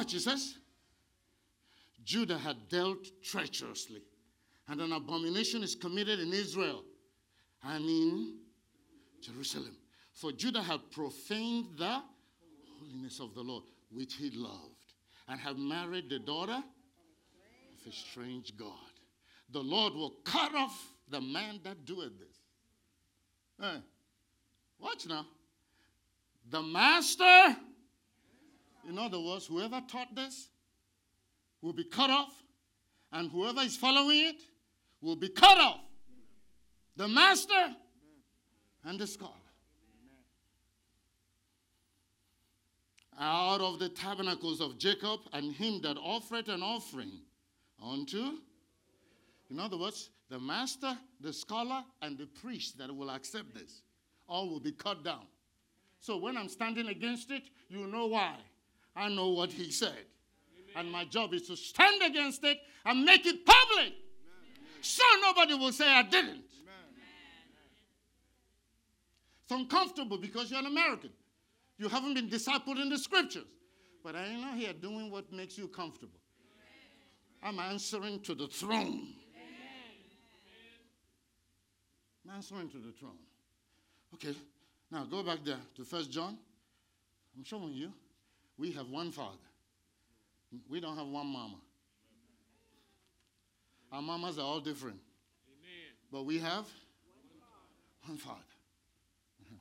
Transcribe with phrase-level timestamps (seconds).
[0.00, 0.54] Watch, says,
[2.02, 4.00] Judah had dealt treacherously,
[4.66, 6.84] and an abomination is committed in Israel
[7.62, 8.38] and in
[9.20, 9.76] Jerusalem.
[10.14, 12.00] For Judah had profaned the
[12.78, 14.94] holiness of the Lord, which he loved,
[15.28, 18.72] and had married the daughter of a strange God.
[19.50, 22.38] The Lord will cut off the man that doeth this.
[23.60, 23.82] Hey,
[24.78, 25.26] watch now.
[26.48, 27.54] The master,
[28.88, 30.48] in other words, whoever taught this
[31.62, 32.32] will be cut off,
[33.12, 34.42] and whoever is following it
[35.00, 35.80] will be cut off.
[36.96, 37.74] The master
[38.84, 39.32] and the scholar.
[43.18, 47.12] Out of the tabernacles of Jacob and him that offered an offering
[47.82, 48.38] unto,
[49.50, 53.82] in other words, the master, the scholar, and the priest that will accept this,
[54.28, 55.26] all will be cut down.
[56.00, 58.36] So when I'm standing against it, you know why.
[58.96, 59.88] I know what he said.
[59.88, 60.76] Amen.
[60.76, 63.92] And my job is to stand against it and make it public.
[63.92, 63.92] Amen.
[64.82, 66.30] So nobody will say I didn't.
[66.30, 66.44] Amen.
[69.44, 71.10] It's uncomfortable because you're an American.
[71.78, 73.46] You haven't been discipled in the scriptures.
[74.02, 76.18] But I am not here doing what makes you comfortable.
[77.42, 79.08] I'm answering to the throne.
[82.24, 83.18] I'm answering to the throne.
[84.14, 84.34] Okay,
[84.90, 86.36] now go back there to First John.
[87.36, 87.92] I'm showing you.
[88.60, 89.38] We have one father.
[90.68, 91.56] We don't have one mama.
[93.90, 94.98] Our mamas are all different.
[95.48, 95.94] Amen.
[96.12, 96.66] But we have
[98.06, 98.38] one father.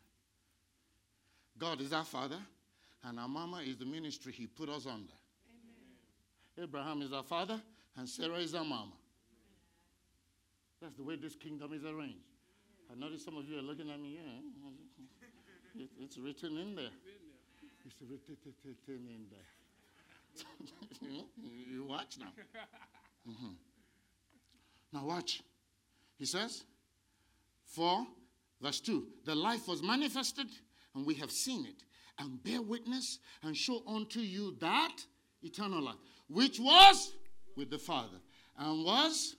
[1.57, 2.39] God is our father,
[3.05, 5.13] and our mama is the ministry he put us under.
[6.57, 6.65] Amen.
[6.65, 7.61] Abraham is our father,
[7.95, 8.91] and Sarah is our mama.
[10.81, 12.17] That's the way this kingdom is arranged.
[12.91, 14.17] I notice some of you are looking at me.
[14.17, 16.91] Yeah, it's written in there.
[17.85, 19.39] It's written in there.
[21.71, 22.31] you watch now.
[23.29, 23.53] Mm-hmm.
[24.93, 25.41] Now watch.
[26.17, 26.63] He says,
[27.65, 28.05] For,
[28.61, 30.47] verse 2, the life was manifested,
[30.95, 31.83] and we have seen it,
[32.17, 34.95] and bear witness, and show unto you that
[35.41, 35.95] eternal life,
[36.27, 37.13] which was
[37.55, 38.17] with the Father,
[38.57, 39.35] and was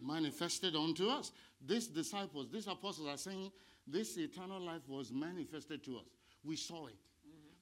[0.00, 1.32] manifested unto us.
[1.66, 3.50] These disciples, these apostles are saying,
[3.86, 6.06] this eternal life was manifested to us.
[6.42, 6.96] We saw it.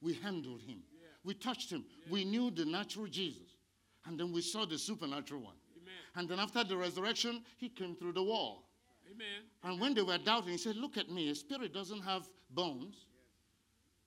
[0.03, 0.07] Mm-hmm.
[0.07, 0.79] We handled him.
[0.93, 1.07] Yeah.
[1.23, 1.85] We touched him.
[2.05, 2.11] Yeah.
[2.11, 3.57] We knew the natural Jesus.
[4.05, 5.55] And then we saw the supernatural one.
[5.81, 5.93] Amen.
[6.15, 8.65] And then after the resurrection, he came through the wall.
[9.09, 9.43] Amen.
[9.63, 11.29] And when they were doubting, he said, Look at me.
[11.29, 13.05] A spirit doesn't have bones.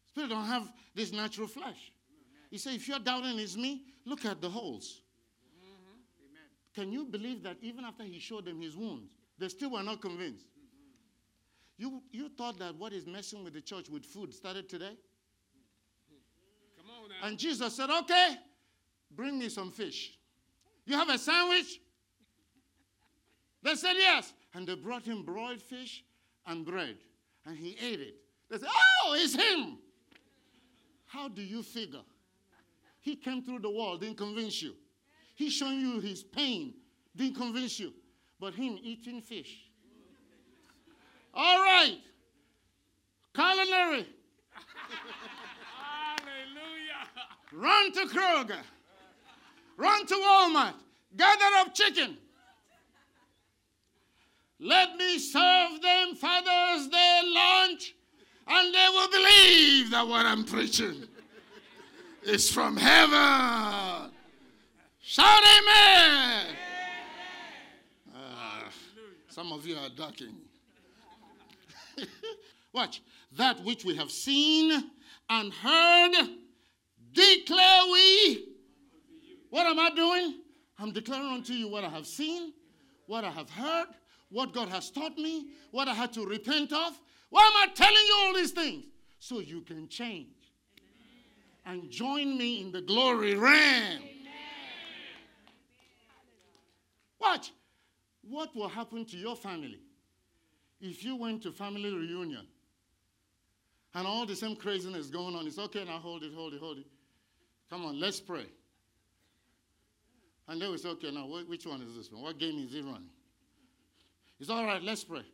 [0.08, 1.92] Spirit don't have this natural flesh.
[2.50, 5.02] He said, If you're doubting it's me, look at the holes.
[5.58, 6.80] Mm-hmm.
[6.80, 10.00] Can you believe that even after he showed them his wounds, they still were not
[10.00, 10.46] convinced?
[11.78, 14.96] You, you thought that what is messing with the church with food started today?
[17.22, 18.36] And Jesus said, Okay,
[19.14, 20.18] bring me some fish.
[20.84, 21.80] You have a sandwich?
[23.62, 24.32] They said, Yes.
[24.54, 26.04] And they brought him broiled fish
[26.46, 26.96] and bread.
[27.44, 28.14] And he ate it.
[28.50, 28.68] They said,
[29.04, 29.78] Oh, it's him.
[31.06, 32.02] How do you figure?
[33.00, 34.74] He came through the wall, didn't convince you.
[35.34, 36.74] He showing you his pain,
[37.14, 37.92] didn't convince you.
[38.40, 39.66] But him eating fish
[41.36, 41.98] all right.
[43.34, 44.06] Culinary.
[47.52, 48.58] Run to Kroger.
[49.76, 50.74] Run to Walmart.
[51.16, 52.16] Gather up chicken.
[54.58, 57.94] Let me serve them Father's Day lunch,
[58.46, 61.04] and they will believe that what I'm preaching
[62.22, 64.10] is from heaven.
[65.00, 66.46] Shout amen.
[68.14, 68.70] Uh,
[69.28, 70.34] some of you are ducking.
[72.72, 73.02] Watch.
[73.36, 74.90] That which we have seen
[75.28, 76.28] and heard,
[77.16, 78.48] declare we.
[79.50, 80.40] What am I doing?
[80.78, 82.52] I'm declaring unto you what I have seen,
[83.06, 83.86] what I have heard,
[84.30, 87.00] what God has taught me, what I had to repent of.
[87.30, 88.84] Why am I telling you all these things?
[89.18, 90.52] So you can change
[91.64, 94.02] and join me in the glory realm.
[97.20, 97.52] Watch.
[98.28, 99.80] What will happen to your family
[100.80, 102.46] if you went to family reunion
[103.94, 106.78] and all the same craziness going on, it's okay now, hold it, hold it, hold
[106.78, 106.86] it.
[107.70, 108.46] Come on, let's pray.
[110.48, 112.22] And they will say, okay, now which one is this one?
[112.22, 113.10] What game is he running?
[114.38, 115.24] It's all right, let's pray.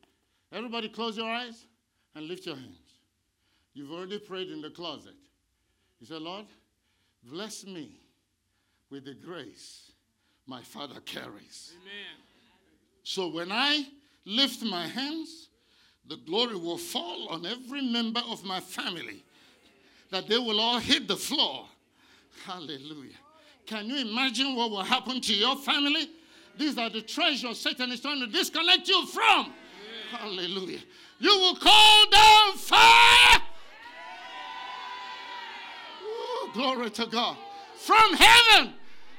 [0.50, 1.66] Everybody close your eyes
[2.14, 2.78] and lift your hands.
[3.74, 5.14] You've already prayed in the closet.
[6.00, 6.46] You say, Lord,
[7.24, 8.00] bless me
[8.90, 9.92] with the grace
[10.46, 11.72] my Father carries.
[11.80, 12.22] Amen.
[13.02, 13.86] So when I
[14.24, 15.48] lift my hands,
[16.06, 19.24] the glory will fall on every member of my family.
[20.10, 21.66] That they will all hit the floor
[22.44, 23.16] Hallelujah.
[23.66, 26.10] Can you imagine what will happen to your family?
[26.58, 29.52] These are the treasures Satan is trying to disconnect you from.
[30.10, 30.80] Hallelujah.
[31.18, 33.40] You will call down fire.
[36.02, 37.36] Ooh, glory to God.
[37.76, 38.74] From heaven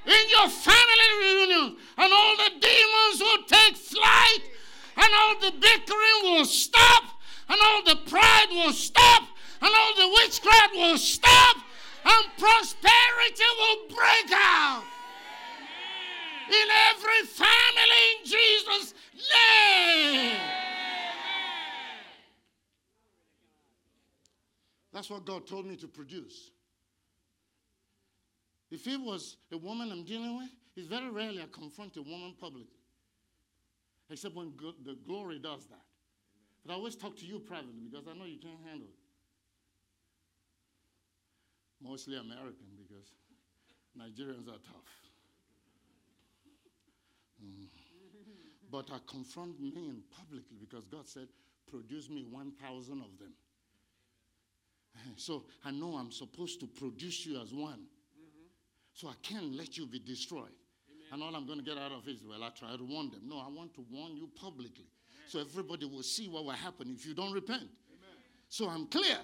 [0.05, 4.39] in your family reunion, and all the demons will take flight,
[4.97, 7.03] and all the bickering will stop,
[7.49, 9.23] and all the pride will stop,
[9.61, 11.57] and all the witchcraft will stop,
[12.05, 14.83] and prosperity will break out
[16.49, 18.93] in every family in Jesus'
[19.33, 20.39] name.
[25.03, 26.51] That's what God told me to produce.
[28.71, 30.47] If it was a woman I'm dealing with,
[30.77, 32.79] it's very rarely I confront a woman publicly.
[34.09, 34.53] Except when
[34.85, 35.83] the glory does that.
[36.65, 38.95] But I always talk to you privately because I know you can't handle it.
[41.85, 43.11] Mostly American because
[43.99, 44.87] Nigerians are tough.
[47.43, 47.67] Mm.
[48.71, 51.27] But I confront men publicly because God said,
[51.69, 53.33] produce me 1,000 of them.
[55.17, 57.73] So I know I'm supposed to produce you as one.
[57.73, 58.47] Mm-hmm.
[58.93, 60.55] So I can't let you be destroyed.
[60.89, 61.07] Amen.
[61.11, 63.11] And all I'm going to get out of it is, well, I try to warn
[63.11, 63.21] them.
[63.25, 64.85] No, I want to warn you publicly.
[64.85, 65.27] Amen.
[65.27, 67.61] So everybody will see what will happen if you don't repent.
[67.61, 68.17] Amen.
[68.49, 69.17] So I'm clear.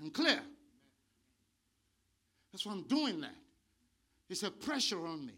[0.00, 0.40] I'm clear.
[2.52, 3.34] That's why I'm doing that.
[4.28, 5.34] It's a pressure on me.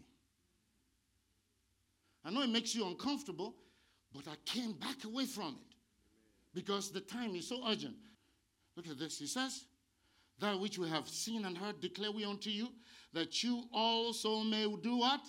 [2.25, 3.55] I know it makes you uncomfortable,
[4.13, 5.68] but I can't back away from it
[6.53, 7.95] because the time is so urgent.
[8.75, 9.19] Look at this.
[9.19, 9.65] He says,
[10.39, 12.69] that which we have seen and heard declare we unto you,
[13.13, 15.21] that you also may do what?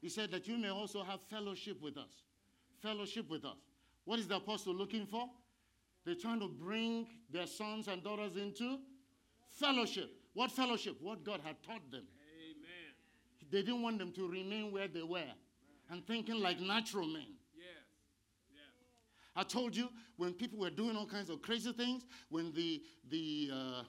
[0.00, 2.22] He said that you may also have fellowship with us.
[2.80, 3.56] Fellowship with us.
[4.04, 5.28] What is the apostle looking for?
[6.04, 8.78] They're trying to bring their sons and daughters into
[9.50, 10.10] fellowship.
[10.34, 10.96] What fellowship?
[11.00, 12.04] What God had taught them.
[12.40, 13.50] Amen.
[13.50, 15.32] They didn't want them to remain where they were
[15.90, 17.26] and thinking like natural men.
[19.38, 23.50] I told you when people were doing all kinds of crazy things, when the, the
[23.52, 23.82] uh,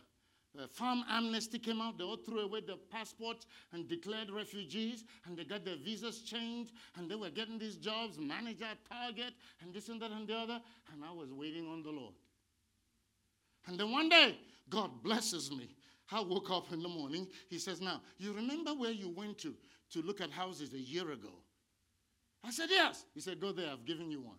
[0.62, 5.36] uh, farm amnesty came out, they all threw away their passports and declared refugees, and
[5.36, 9.90] they got their visas changed, and they were getting these jobs, manager, target, and this
[9.90, 10.62] and that and the other,
[10.94, 12.14] and I was waiting on the Lord.
[13.66, 14.38] And then one day,
[14.70, 15.76] God blesses me.
[16.12, 17.28] I woke up in the morning.
[17.50, 19.56] He says, Now, you remember where you went to
[19.94, 21.34] to look at houses a year ago?
[22.44, 23.06] I said, Yes.
[23.16, 24.38] He said, Go there, I've given you one.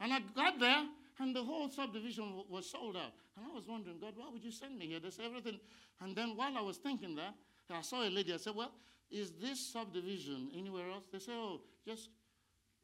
[0.00, 0.84] And I got there,
[1.18, 3.12] and the whole subdivision was sold out.
[3.36, 5.00] And I was wondering, God, why would you send me here?
[5.00, 5.58] There's everything.
[6.00, 7.34] And then while I was thinking that,
[7.70, 8.32] I saw a lady.
[8.32, 8.72] I said, Well,
[9.10, 11.04] is this subdivision anywhere else?
[11.12, 12.08] They said, Oh, just,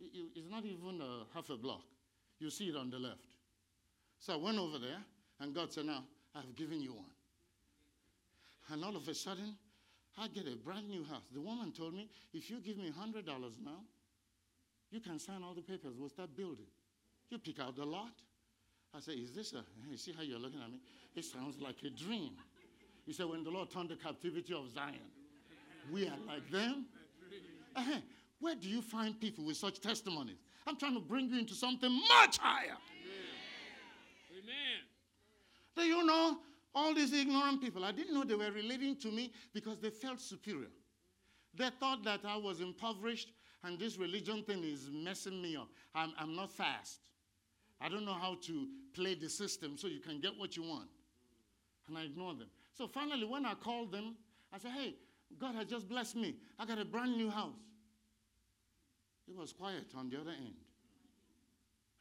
[0.00, 1.82] it's not even a half a block.
[2.38, 3.24] You see it on the left.
[4.18, 5.02] So I went over there,
[5.40, 7.04] and God said, Now, I've given you one.
[8.70, 9.56] And all of a sudden,
[10.18, 11.24] I get a brand new house.
[11.32, 13.26] The woman told me, If you give me $100
[13.64, 13.80] now,
[14.90, 15.94] you can sign all the papers.
[15.98, 16.66] We'll start building.
[17.30, 18.12] You pick out the lot.
[18.94, 20.80] I say, Is this a, you see how you're looking at me?
[21.14, 22.32] It sounds like a dream.
[23.06, 24.94] He said, When the Lord turned the captivity of Zion,
[25.92, 26.86] we are like them.
[27.76, 28.00] Uh-huh.
[28.40, 30.36] Where do you find people with such testimonies?
[30.66, 32.76] I'm trying to bring you into something much higher.
[34.32, 34.80] Amen.
[35.76, 36.38] Do you know
[36.74, 37.84] all these ignorant people?
[37.84, 40.70] I didn't know they were relating to me because they felt superior.
[41.56, 43.30] They thought that I was impoverished
[43.62, 45.68] and this religion thing is messing me up.
[45.94, 47.00] I'm, I'm not fast.
[47.80, 50.88] I don't know how to play the system so you can get what you want.
[51.88, 52.48] And I ignore them.
[52.72, 54.16] So finally, when I called them,
[54.52, 54.94] I said, Hey,
[55.38, 56.36] God has just blessed me.
[56.58, 57.52] I got a brand new house.
[59.28, 60.54] It was quiet on the other end.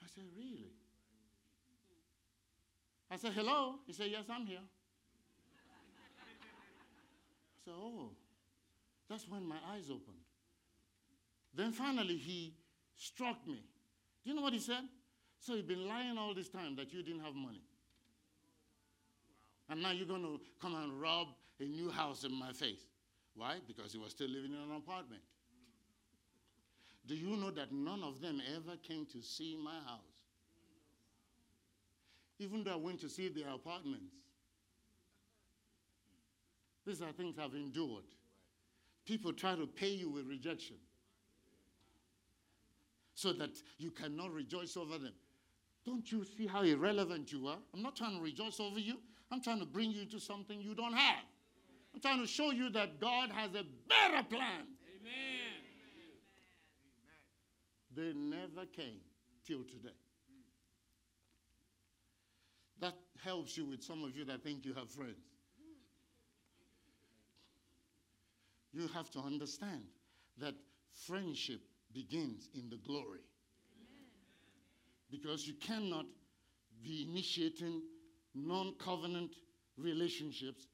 [0.02, 0.72] I said, Really?
[3.12, 3.76] I said, Hello?
[3.86, 4.60] He said, Yes, I'm here.
[7.50, 8.12] I said, Oh,
[9.10, 10.18] that's when my eyes opened.
[11.54, 12.56] Then finally, he
[12.96, 13.64] struck me.
[14.24, 14.84] Do you know what he said?
[15.44, 17.62] So you've been lying all this time that you didn't have money.
[19.70, 21.28] And now you're going to come and rob
[21.60, 22.86] a new house in my face.
[23.36, 23.58] Why?
[23.68, 25.22] Because he was still living in an apartment.
[27.06, 30.00] Do you know that none of them ever came to see my house?
[32.40, 34.14] Even though I went to see their apartments.
[36.88, 38.06] These are things I've endured.
[39.06, 40.78] People try to pay you with rejection
[43.14, 45.14] so that you cannot rejoice over them.
[45.86, 47.58] Don't you see how irrelevant you are?
[47.74, 48.96] I'm not trying to rejoice over you.
[49.32, 51.24] I'm trying to bring you to something you don't have.
[51.94, 54.68] I'm trying to show you that God has a better plan.
[55.00, 55.54] Amen.
[57.96, 59.02] They never came
[59.46, 59.96] till today.
[62.80, 65.18] That helps you with some of you that think you have friends.
[68.72, 69.84] You have to understand
[70.40, 70.56] that
[71.06, 71.62] friendship
[71.94, 73.20] begins in the glory.
[75.14, 76.06] Because you cannot
[76.84, 77.84] be initiating
[78.34, 79.36] non covenant
[79.78, 80.66] relationships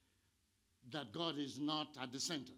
[0.93, 2.53] that God is not at the center.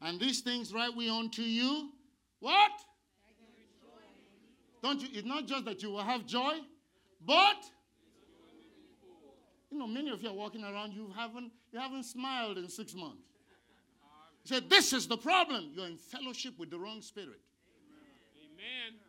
[0.00, 1.90] And these things write we unto you.
[2.38, 2.70] What?
[4.80, 5.08] Don't you?
[5.12, 6.52] It's not just that you will have joy,
[7.26, 7.56] but
[9.72, 12.94] you know, many of you are walking around, you haven't, you haven't smiled in six
[12.94, 13.24] months.
[14.46, 15.70] He said, This is the problem.
[15.74, 17.40] You're in fellowship with the wrong spirit.
[18.44, 19.00] Amen.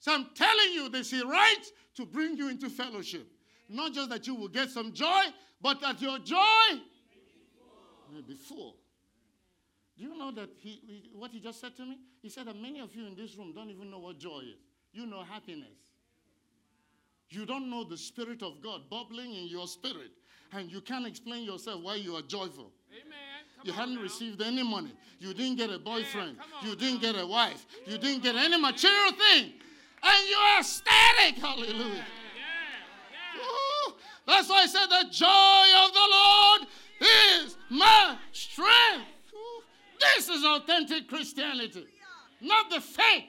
[0.00, 1.62] So I'm telling you, this is right
[1.94, 3.28] to bring you into fellowship.
[3.68, 5.22] Not just that you will get some joy,
[5.62, 6.80] but that your joy
[8.12, 8.78] may be full.
[9.96, 11.98] Do you know that he, he, what he just said to me?
[12.20, 14.58] He said that many of you in this room don't even know what joy is.
[14.92, 15.68] You know happiness.
[17.28, 20.10] You don't know the Spirit of God bubbling in your spirit,
[20.52, 22.72] and you can't explain yourself why you are joyful.
[22.90, 23.29] Amen.
[23.62, 24.02] You hadn't now.
[24.02, 24.92] received any money.
[25.18, 26.36] You didn't get a boyfriend.
[26.62, 27.12] on you didn't now.
[27.12, 27.66] get a wife.
[27.86, 29.52] You didn't get any material thing.
[30.02, 31.36] And you are ecstatic.
[31.42, 31.94] Hallelujah.
[31.94, 32.02] Yeah,
[33.36, 33.92] yeah.
[34.26, 36.68] That's why I said the joy of the Lord
[37.42, 39.06] is my strength.
[39.34, 39.62] Ooh,
[40.16, 41.84] This is authentic Christianity,
[42.40, 43.26] not the fake.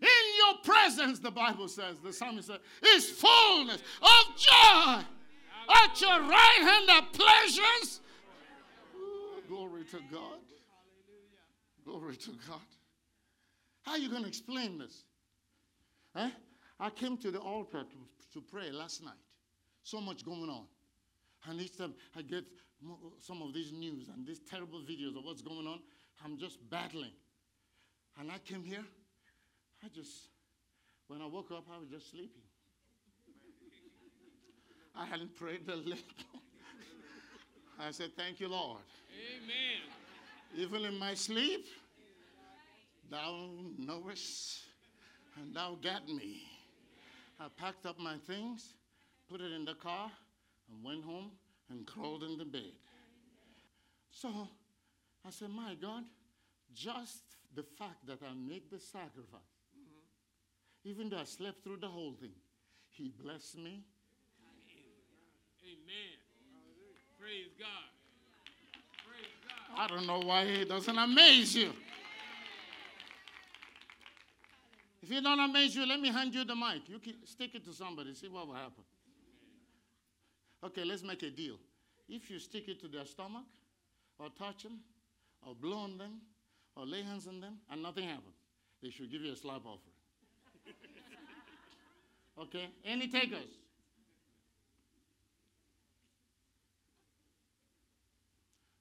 [0.00, 2.60] In your presence, the Bible says, the psalmist said,
[2.94, 5.02] is fullness of joy.
[5.66, 8.00] At your right hand are pleasures.
[9.54, 10.40] Glory to God.
[11.84, 12.58] Glory to God.
[13.82, 15.04] How are you going to explain this?
[16.80, 19.14] I came to the altar to, to pray last night.
[19.84, 20.64] So much going on.
[21.48, 22.42] And each time I get
[23.20, 25.78] some of these news and these terrible videos of what's going on,
[26.24, 27.12] I'm just battling.
[28.18, 28.84] And I came here,
[29.84, 30.30] I just,
[31.06, 32.42] when I woke up, I was just sleeping.
[34.96, 36.02] I hadn't prayed a lick.
[37.78, 38.80] I said, Thank you, Lord.
[39.14, 39.82] Amen.
[40.56, 41.66] Even in my sleep,
[43.10, 44.60] thou knowest,
[45.36, 46.42] and thou got me.
[47.38, 48.74] I packed up my things,
[49.28, 50.10] put it in the car,
[50.70, 51.32] and went home
[51.70, 52.72] and crawled in the bed.
[54.10, 54.48] So
[55.26, 56.04] I said, My God,
[56.74, 57.22] just
[57.54, 59.40] the fact that I made the sacrifice,
[60.84, 62.34] even though I slept through the whole thing,
[62.90, 63.84] He blessed me.
[65.64, 66.14] Amen.
[67.18, 67.83] Praise God.
[69.84, 71.70] I don't know why it doesn't amaze you.
[75.02, 76.88] If it don't amaze you, let me hand you the mic.
[76.88, 78.82] You can stick it to somebody, see what will happen.
[80.64, 81.56] Okay, let's make a deal.
[82.08, 83.44] If you stick it to their stomach,
[84.18, 84.80] or touch them,
[85.46, 86.22] or blow on them,
[86.76, 88.36] or lay hands on them, and nothing happens,
[88.82, 89.92] they should give you a slap offering.
[92.40, 92.68] okay?
[92.86, 93.50] Any takers?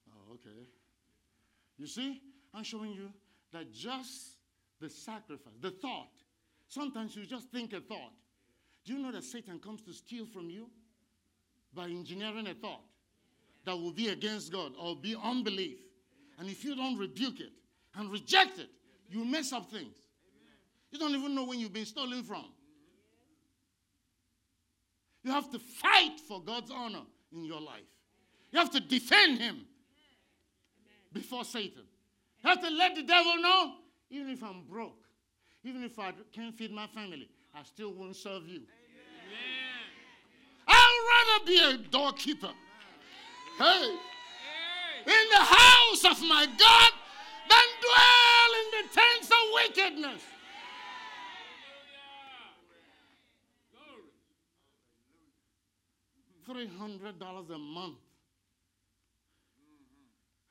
[0.10, 0.66] Oh, okay.
[1.84, 2.22] You see,
[2.54, 3.10] I'm showing you
[3.52, 4.38] that just
[4.80, 6.14] the sacrifice, the thought,
[6.70, 8.14] sometimes you just think a thought.
[8.86, 10.70] Do you know that Satan comes to steal from you
[11.74, 12.86] by engineering a thought
[13.66, 15.78] that will be against God or be unbelief?
[16.40, 17.52] And if you don't rebuke it
[17.98, 18.70] and reject it,
[19.10, 19.98] you mess up things.
[20.90, 22.46] You don't even know when you've been stolen from.
[25.26, 27.82] You have to fight for God's honor in your life.
[28.54, 29.66] You have to defend Him
[31.14, 31.84] before Satan.
[32.44, 33.74] You have to let the devil know,
[34.10, 35.00] even if I'm broke,
[35.64, 38.62] even if I can't feed my family, I still won't serve you.
[38.62, 39.88] Amen.
[40.68, 42.52] I'd rather be a doorkeeper.
[43.58, 43.98] Hey,
[45.06, 45.12] Hey.
[45.12, 46.92] in the house of my God
[47.50, 50.22] than dwell in the tents of wickedness.
[56.48, 57.98] $300 a month.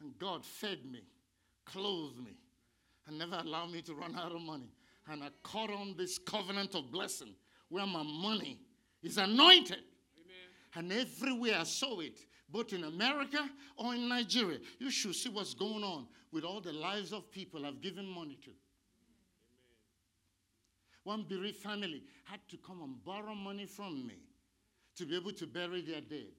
[0.02, 1.02] And God fed me,
[1.64, 2.36] clothed me,
[3.06, 4.70] and never allowed me to run out of money.
[5.08, 7.34] And I caught on this covenant of blessing
[7.68, 8.58] where my money
[9.02, 9.78] is anointed.
[10.18, 10.48] Amen.
[10.74, 12.18] And everywhere I saw it,
[12.48, 16.72] both in America or in Nigeria, you should see what's going on with all the
[16.72, 18.50] lives of people I've given money to.
[21.04, 24.18] One bereaved family had to come and borrow money from me
[24.96, 26.32] to be able to bury their dead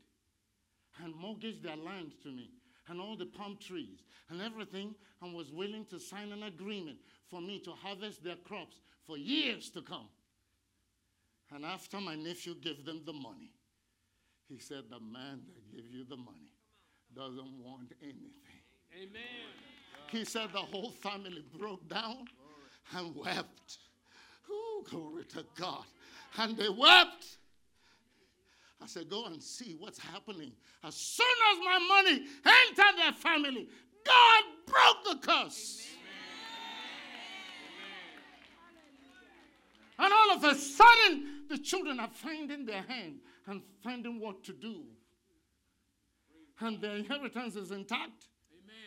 [1.03, 2.50] and mortgage their land to me
[2.90, 6.98] and all the palm trees and everything and was willing to sign an agreement
[7.30, 10.08] for me to harvest their crops for years to come.
[11.54, 13.52] And after my nephew gave them the money,
[14.50, 16.52] he said, The man that gave you the money
[17.16, 18.63] doesn't want anything.
[18.96, 19.54] Amen.
[20.12, 22.25] He said the whole family broke down
[22.96, 23.78] and wept.
[24.90, 25.86] Glory to God.
[26.38, 27.38] And they wept.
[28.82, 30.51] I said, Go and see what's happening.
[30.84, 33.70] As soon as my money entered their family,
[34.06, 35.88] God broke the curse.
[40.00, 44.53] And all of a sudden, the children are finding their hand and finding what to
[44.53, 44.82] do.
[46.60, 48.27] And their inheritance is intact.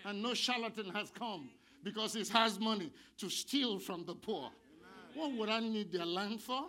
[0.05, 1.51] And no charlatan has come
[1.83, 4.51] because he has money to steal from the poor.
[5.15, 6.63] What would I need their land for?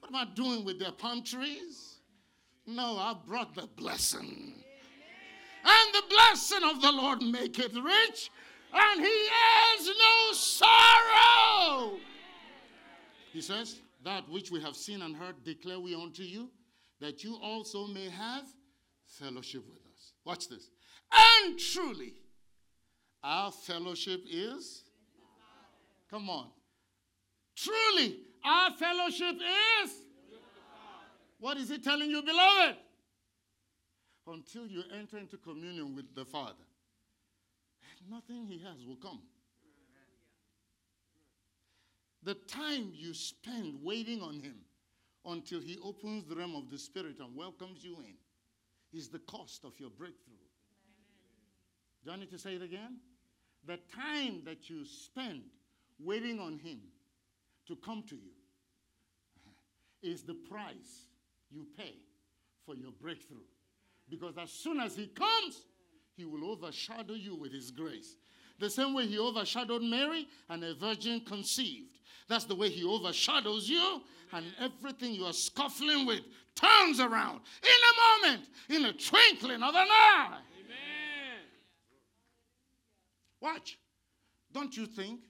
[0.00, 1.93] What am I doing with their palm trees?
[2.66, 4.54] No, I brought the blessing.
[5.64, 8.30] And the blessing of the Lord make it rich,
[8.72, 11.98] and he has no sorrow.
[13.32, 16.50] He says, That which we have seen and heard declare we unto you,
[17.00, 18.44] that you also may have
[19.06, 20.12] fellowship with us.
[20.24, 20.70] Watch this.
[21.12, 22.14] And truly,
[23.22, 24.84] our fellowship is.
[26.10, 26.48] Come on.
[27.56, 29.36] Truly, our fellowship
[29.82, 30.03] is.
[31.44, 32.76] What is he telling you, beloved?
[34.26, 36.64] Until you enter into communion with the Father,
[38.10, 39.20] nothing he has will come.
[42.22, 44.54] The time you spend waiting on him
[45.26, 49.66] until he opens the realm of the Spirit and welcomes you in is the cost
[49.66, 50.48] of your breakthrough.
[52.06, 53.00] Do I need to say it again?
[53.66, 55.42] The time that you spend
[55.98, 56.80] waiting on him
[57.68, 58.32] to come to you
[60.02, 61.08] is the price
[61.50, 61.94] you pay
[62.64, 63.38] for your breakthrough.
[64.08, 65.64] Because as soon as he comes,
[66.16, 68.16] he will overshadow you with his grace.
[68.58, 71.98] The same way he overshadowed Mary and a virgin conceived.
[72.28, 74.00] That's the way he overshadows you,
[74.32, 76.20] and everything you are scuffling with
[76.54, 80.38] turns around in a moment, in a twinkling of an eye.
[80.60, 81.40] Amen.
[83.40, 83.78] Watch.
[84.52, 85.20] Don't you think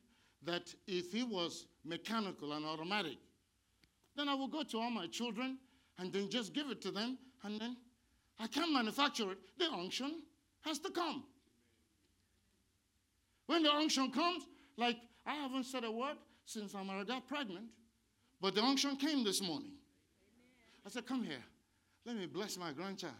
[0.44, 3.16] that if he was mechanical and automatic,
[4.16, 5.58] then I will go to all my children
[5.98, 7.76] and then just give it to them, and then
[8.38, 9.38] I can't manufacture it.
[9.58, 10.22] The unction
[10.62, 11.24] has to come.
[13.46, 14.44] When the unction comes,
[14.76, 17.66] like I haven't said a word since I'm got pregnant,
[18.40, 19.72] but the unction came this morning.
[20.84, 21.42] I said, Come here,
[22.04, 23.14] let me bless my grandchild.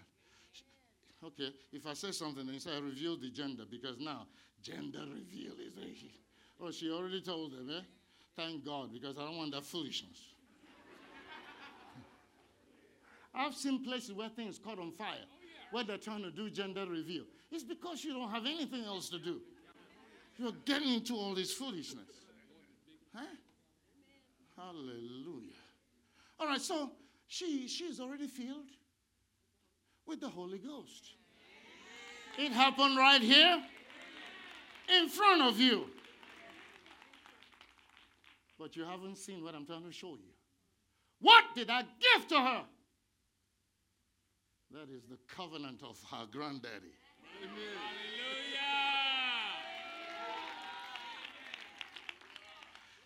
[1.25, 4.27] Okay, if I say something, then say I reveal the gender because now
[4.63, 5.73] gender reveal is.
[6.61, 7.81] Oh, she already told them, eh?
[8.37, 10.34] Thank God, because I don't want that foolishness.
[13.35, 15.37] I've seen places where things caught on fire, oh,
[15.73, 17.25] where they're trying to do gender reveal.
[17.51, 19.41] It's because you don't have anything else to do.
[20.37, 22.09] You're getting into all this foolishness.
[23.15, 23.25] Huh?
[24.57, 25.53] Hallelujah.
[26.39, 26.91] All right, so
[27.27, 28.71] she she's already filled
[30.07, 31.11] with the Holy Ghost.
[32.39, 33.63] It happened right here
[34.97, 35.87] in front of you.
[38.59, 40.33] But you haven't seen what I'm trying to show you.
[41.21, 42.63] What did I give to her?
[44.75, 46.97] That is the covenant of her granddaddy.
[47.41, 47.55] Hallelujah.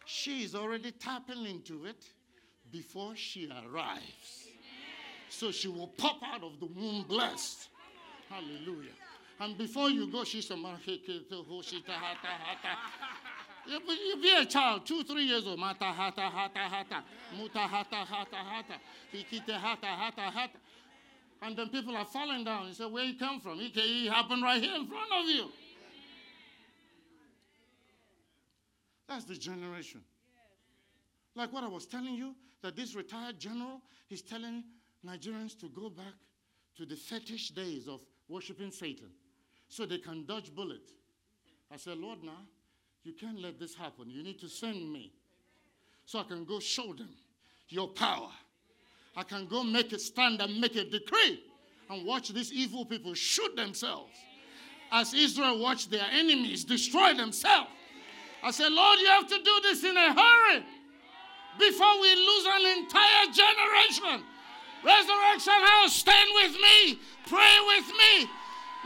[0.06, 2.06] She is already tapping into it
[2.72, 4.48] before she arrives.
[5.28, 7.68] So she will pop out of the womb blessed.
[8.30, 8.96] Hallelujah.
[9.38, 10.56] And before you go, she's a
[13.92, 15.58] you be a child, two, three years old.
[15.58, 17.04] Mata hata hata hata.
[17.36, 18.80] Muta hata hata hata.
[19.12, 20.58] Hikite hata hata hata.
[21.40, 22.68] And then people are falling down.
[22.68, 23.60] You say, Where you come from?
[23.60, 25.48] It, it happened right here in front of you.
[29.08, 30.02] That's the generation.
[31.34, 34.64] Like what I was telling you, that this retired general is telling
[35.06, 36.14] Nigerians to go back
[36.76, 39.10] to the fetish days of worshiping Satan
[39.68, 40.92] so they can dodge bullets.
[41.70, 42.46] I said, Lord, now,
[43.04, 44.10] you can't let this happen.
[44.10, 45.12] You need to send me
[46.04, 47.10] so I can go show them
[47.68, 48.30] your power.
[49.18, 51.42] I can go make a stand and make a decree
[51.90, 54.14] and watch these evil people shoot themselves
[54.92, 57.68] as Israel watched their enemies destroy themselves.
[58.44, 60.62] I said, Lord, you have to do this in a hurry
[61.58, 64.24] before we lose an entire generation.
[64.84, 68.30] Resurrection House, stand with me, pray with me.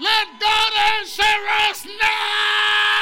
[0.01, 1.37] Let God answer
[1.69, 3.02] us now.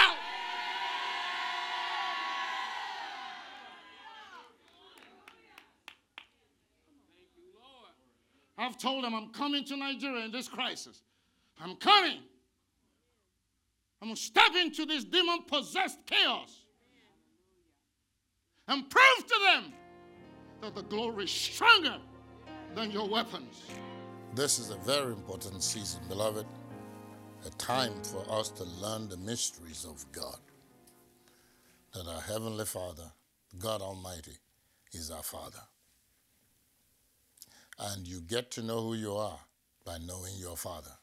[8.70, 11.02] I've told them I'm coming to Nigeria in this crisis.
[11.60, 12.18] I'm coming.
[14.00, 16.66] I'm going to step into this demon possessed chaos
[18.68, 19.72] and prove to them
[20.62, 21.96] that the glory is stronger
[22.76, 23.64] than your weapons.
[24.36, 26.46] This is a very important season, beloved.
[27.46, 30.38] A time for us to learn the mysteries of God.
[31.92, 33.10] That our Heavenly Father,
[33.58, 34.36] God Almighty,
[34.92, 35.58] is our Father.
[37.82, 39.38] And you get to know who you are
[39.86, 40.98] by knowing your Father.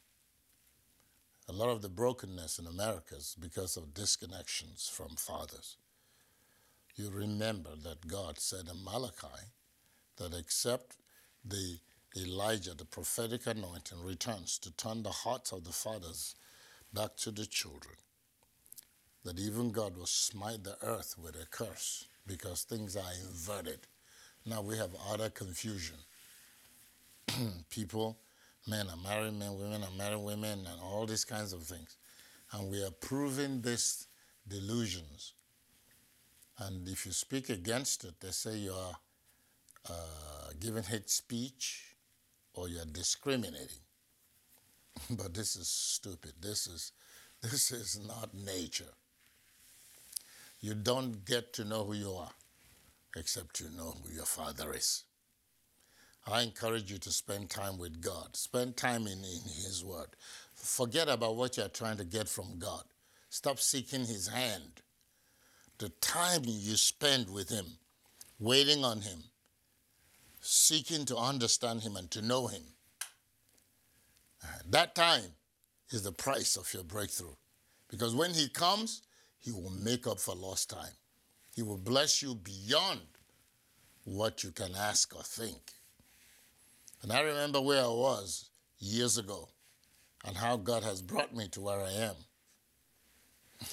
[1.49, 5.77] A lot of the brokenness in America is because of disconnections from fathers.
[6.95, 9.49] You remember that God said in Malachi
[10.17, 10.97] that except
[11.43, 11.79] the
[12.15, 16.35] Elijah, the prophetic anointing, returns to turn the hearts of the fathers
[16.93, 17.95] back to the children,
[19.23, 23.87] that even God will smite the earth with a curse because things are inverted.
[24.45, 25.97] Now we have utter confusion.
[27.69, 28.17] People
[28.67, 31.97] men are marrying men, women are marrying women, and all these kinds of things.
[32.51, 34.07] And we are proving these
[34.47, 35.33] delusions.
[36.59, 38.97] And if you speak against it, they say you are
[39.89, 41.95] uh, giving hate speech
[42.53, 43.83] or you're discriminating.
[45.11, 46.33] but this is stupid.
[46.41, 46.91] This is,
[47.41, 48.93] this is not nature.
[50.59, 52.31] You don't get to know who you are
[53.15, 55.03] except you know who your father is.
[56.29, 58.35] I encourage you to spend time with God.
[58.35, 60.07] Spend time in, in His Word.
[60.53, 62.83] Forget about what you're trying to get from God.
[63.29, 64.81] Stop seeking His hand.
[65.77, 67.65] The time you spend with Him,
[68.39, 69.19] waiting on Him,
[70.41, 72.63] seeking to understand Him and to know Him,
[74.69, 75.31] that time
[75.91, 77.35] is the price of your breakthrough.
[77.89, 79.01] Because when He comes,
[79.39, 80.93] He will make up for lost time.
[81.55, 83.01] He will bless you beyond
[84.03, 85.73] what you can ask or think.
[87.01, 89.49] And I remember where I was years ago
[90.25, 92.15] and how God has brought me to where I am.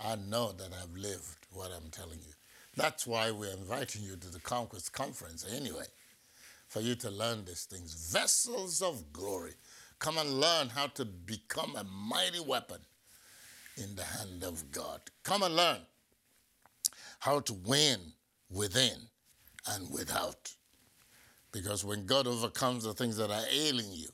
[0.00, 2.32] I know that I've lived what I'm telling you.
[2.76, 5.84] That's why we're inviting you to the Conquest Conference anyway,
[6.66, 8.10] for you to learn these things.
[8.12, 9.52] Vessels of glory.
[10.00, 12.80] Come and learn how to become a mighty weapon
[13.76, 15.00] in the hand of God.
[15.22, 15.78] Come and learn
[17.20, 18.00] how to win
[18.50, 19.08] within
[19.68, 20.52] and without.
[21.54, 24.08] Because when God overcomes the things that are ailing you,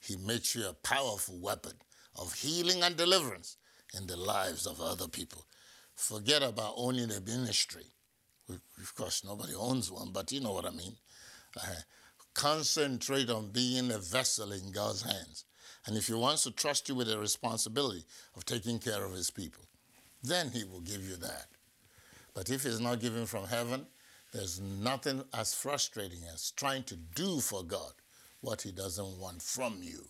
[0.00, 1.74] He makes you a powerful weapon
[2.18, 3.58] of healing and deliverance
[3.94, 5.44] in the lives of other people.
[5.94, 7.84] Forget about owning a ministry.
[8.48, 10.96] Of course, nobody owns one, but you know what I mean.
[11.62, 11.74] Uh,
[12.32, 15.44] concentrate on being a vessel in God's hands.
[15.86, 18.04] And if He wants to trust you with the responsibility
[18.36, 19.64] of taking care of His people,
[20.22, 21.48] then He will give you that.
[22.32, 23.86] But if He's not giving from heaven,
[24.36, 27.92] there's nothing as frustrating as trying to do for God
[28.42, 30.04] what He doesn't want from you.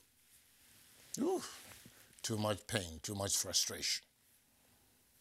[2.23, 4.05] Too much pain, too much frustration.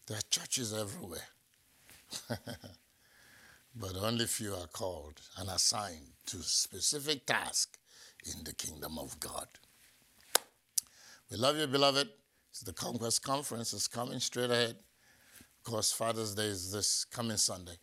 [0.08, 1.28] There are churches everywhere.
[3.76, 7.78] but only few are called and assigned to specific task
[8.26, 9.48] in the kingdom of God.
[11.30, 12.10] We love you, beloved.
[12.66, 14.78] The Conquest Conference is coming straight ahead.
[15.60, 17.78] Of course, Father's Day is this coming Sunday.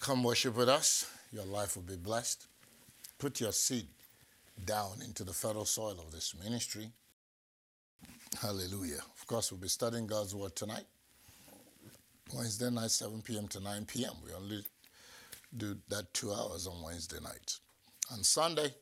[0.00, 1.10] Come worship with us.
[1.32, 2.46] Your life will be blessed.
[3.18, 3.86] Put your seed
[4.64, 6.90] down into the fertile soil of this ministry.
[8.40, 9.00] Hallelujah.
[9.18, 10.84] Of course, we'll be studying God's Word tonight.
[12.34, 13.48] Wednesday night, 7 p.m.
[13.48, 14.12] to 9 p.m.
[14.24, 14.64] We only
[15.56, 17.58] do that two hours on Wednesday night.
[18.12, 18.74] On Sunday,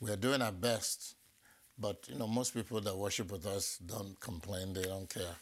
[0.00, 1.14] we are doing our best,
[1.78, 5.36] but you know, most people that worship with us don't complain, they don't care.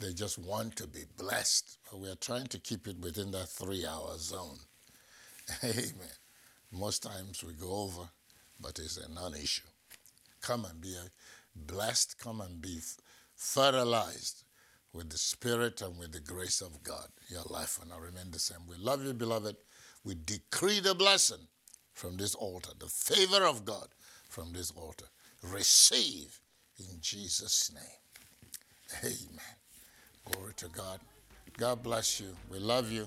[0.00, 1.78] They just want to be blessed.
[1.90, 4.58] But we are trying to keep it within that three hour zone.
[5.64, 6.16] Amen.
[6.72, 8.08] Most times we go over,
[8.60, 9.62] but it's a non issue.
[10.40, 11.08] Come and be uh,
[11.54, 12.80] blessed, come and be
[13.36, 14.44] fertilized
[14.92, 17.08] with the Spirit and with the grace of God.
[17.28, 18.66] Your life will not remain the same.
[18.68, 19.56] We love you, beloved.
[20.04, 21.46] We decree the blessing
[21.94, 23.88] from this altar, the favor of God
[24.28, 25.06] from this altar.
[25.42, 26.40] Receive
[26.78, 29.02] in Jesus' name.
[29.02, 29.63] Amen.
[30.32, 31.00] Glory to God.
[31.58, 32.34] God bless you.
[32.50, 33.06] We love you.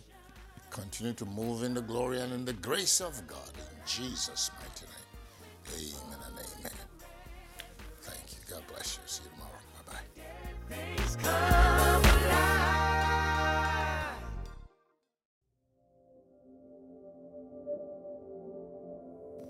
[0.70, 4.86] Continue to move in the glory and in the grace of God in Jesus' mighty
[4.86, 5.08] name.
[6.06, 6.72] Amen and amen.
[8.02, 8.38] Thank you.
[8.50, 9.04] God bless you.
[9.08, 9.60] See you tomorrow.
[9.88, 10.02] Bye bye.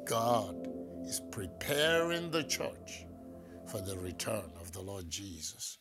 [0.05, 0.67] God
[1.05, 3.05] is preparing the church
[3.69, 5.79] for the return of the Lord Jesus.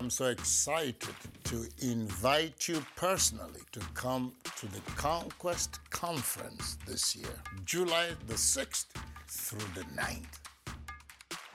[0.00, 7.34] I'm so excited to invite you personally to come to the Conquest Conference this year,
[7.64, 8.86] July the 6th
[9.28, 10.38] through the 9th.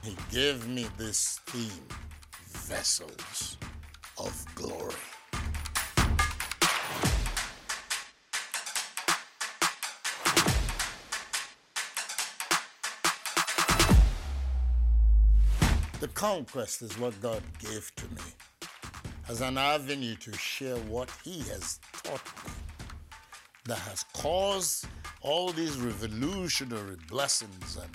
[0.03, 1.87] He gave me this theme
[2.49, 3.57] Vessels
[4.17, 4.93] of Glory.
[16.03, 18.32] The conquest is what God gave to me.
[19.29, 22.51] As an avenue to share what He has taught me
[23.65, 24.87] that has caused
[25.21, 27.89] all these revolutionary blessings and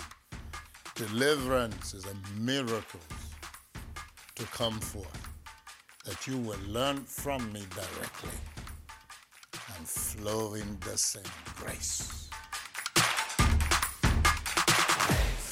[0.95, 3.03] deliverances and miracles
[4.35, 5.27] to come forth.
[6.05, 8.39] That you will learn from me directly
[9.77, 11.21] and flow in the same
[11.55, 12.29] grace.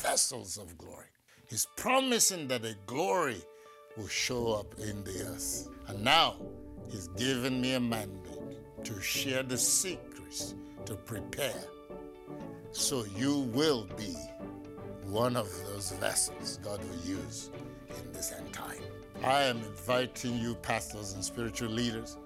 [0.01, 1.05] Vessels of glory.
[1.47, 3.41] He's promising that a glory
[3.97, 5.69] will show up in the earth.
[5.87, 6.35] And now
[6.89, 10.55] he's given me a mandate to share the secrets
[10.85, 11.63] to prepare
[12.71, 14.15] so you will be
[15.05, 17.49] one of those vessels God will use
[17.89, 18.81] in this end time.
[19.23, 22.17] I am inviting you, pastors and spiritual leaders,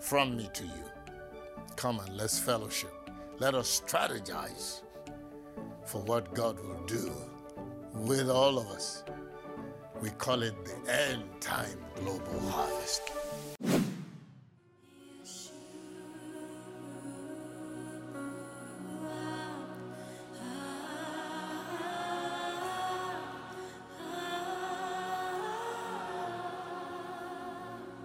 [0.00, 0.84] from me to you.
[1.76, 2.92] Come and let's fellowship.
[3.38, 4.82] Let us strategize
[5.86, 7.12] for what God will do
[7.94, 9.04] with all of us.
[10.04, 13.10] We call it the end time global harvest.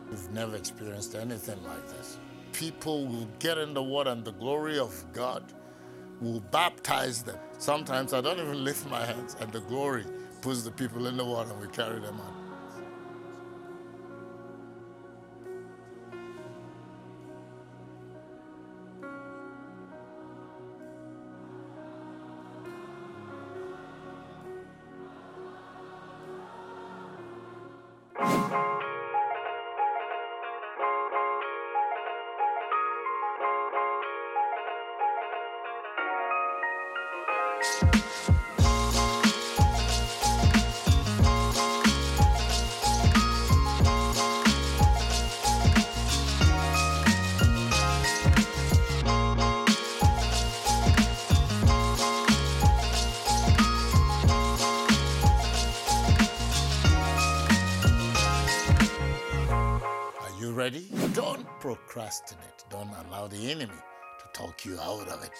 [0.09, 2.17] We've never experienced anything like this.
[2.53, 5.43] People will get in the water and the glory of God
[6.21, 7.39] will baptize them.
[7.57, 10.05] Sometimes I don't even lift my hands and the glory
[10.41, 12.49] puts the people in the water and we carry them out.
[37.81, 38.28] Are
[61.89, 62.65] procrastinate.
[62.69, 65.31] Don't allow the enemy to talk you out of it.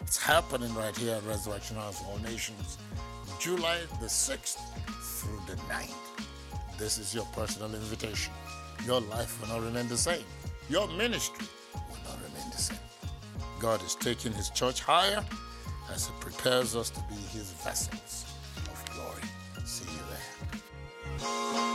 [0.00, 2.78] It's happening right here at Resurrection House of All Nations,
[3.40, 4.58] July the 6th
[5.02, 5.94] through the 9th.
[6.78, 8.32] This is your personal invitation.
[8.86, 10.24] Your life will not remain the same.
[10.68, 12.78] Your ministry will not remain the same.
[13.58, 15.24] God is taking his church higher
[15.92, 18.26] as he prepares us to be his vessels
[18.56, 19.24] of glory.
[19.64, 21.69] See you there.